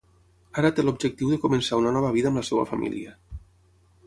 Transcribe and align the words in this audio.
Ara 0.61 0.71
té 0.79 0.85
l’objectiu 0.87 1.29
de 1.33 1.39
començar 1.45 1.79
una 1.83 1.93
nova 1.99 2.11
vida 2.19 2.33
amb 2.33 2.41
la 2.43 2.47
seva 2.49 2.65
família. 2.73 3.15